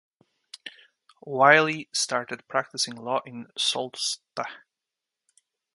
Wiley 1.21 1.87
started 1.93 2.47
practicing 2.47 2.95
law 2.95 3.21
in 3.23 3.45
Sault 3.55 3.97
Ste. 3.99 4.47